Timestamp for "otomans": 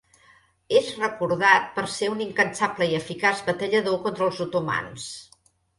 4.51-5.11